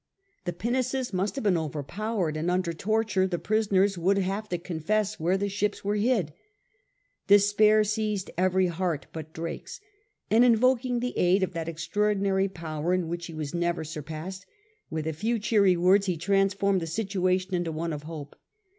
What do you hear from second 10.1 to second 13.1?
and invoking the aid of that extraordinary power in